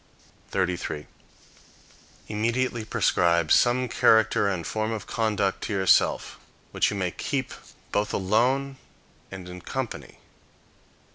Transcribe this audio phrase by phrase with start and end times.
[0.49, 1.05] 33.
[2.27, 6.39] Immediately prescribe some character and form of conduce to yourself,
[6.71, 7.53] which you may keep
[7.91, 8.77] both alone
[9.29, 10.17] and in company.